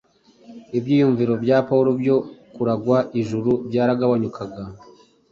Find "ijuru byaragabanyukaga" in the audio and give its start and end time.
3.21-4.63